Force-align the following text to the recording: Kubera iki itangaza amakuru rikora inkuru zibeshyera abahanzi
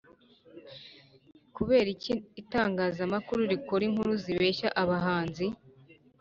Kubera 1.55 1.87
iki 1.95 2.13
itangaza 2.41 2.99
amakuru 3.07 3.41
rikora 3.51 3.83
inkuru 3.89 4.11
zibeshyera 4.23 4.75
abahanzi 4.83 5.45